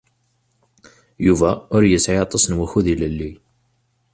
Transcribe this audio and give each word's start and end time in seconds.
Yuba 1.25 1.49
ur 1.75 1.83
yesɛi 1.85 2.17
aṭas 2.25 2.43
n 2.47 2.57
wakud 2.59 2.85
ilelli. 2.93 3.31